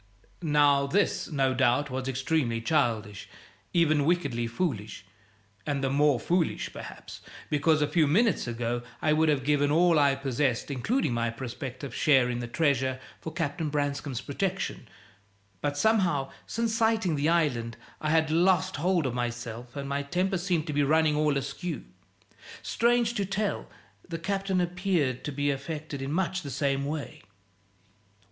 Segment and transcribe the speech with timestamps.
[0.41, 3.29] Now, this, no doubt, was extremely childish,
[3.71, 5.05] even wickedly foolish,
[5.63, 9.99] and the more foolish, perhaps, because a few minutes ago I would have given all
[9.99, 14.87] I possessed, including my prospective share in the treasure, for Captain Branscome's protection.
[15.61, 20.39] But somehow, since sighting the island, I had lost hold of myself, and my temper
[20.39, 21.85] seemed to be running all askew.
[22.63, 23.67] Strange to tell,
[24.09, 27.21] the Captain appeared to be affected in much the same way.